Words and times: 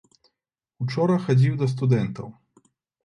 Учора 0.85 1.17
хадзіў 1.27 1.53
да 1.63 1.69
студэнтаў. 1.75 2.27